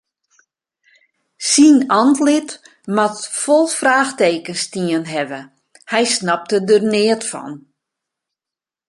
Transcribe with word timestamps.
Syn 1.49 1.77
antlit 2.01 2.49
moat 2.95 3.17
fol 3.41 3.65
fraachtekens 3.79 4.61
stien 4.67 5.03
hawwe, 5.13 5.41
hy 5.91 6.03
snapte 6.15 6.57
der 6.67 6.83
neat 6.93 7.23
fan. 7.31 7.53